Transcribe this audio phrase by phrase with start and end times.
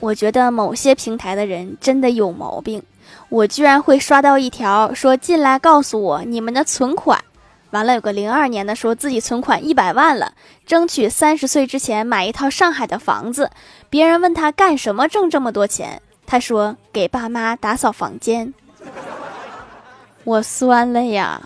[0.00, 2.82] 我觉得某些平台的人真的有毛病。
[3.28, 7.22] 我居然会刷到一条说进来告诉我你们的存款？
[7.70, 10.32] 完了有个零二年的说自己存款一百万了
[10.64, 13.50] 争取三十岁之前买一套上海的房子。
[13.90, 18.52] 别人问他干什么挣这么多钱他说给爸妈打扫房间。
[20.24, 21.40] 我酸了呀。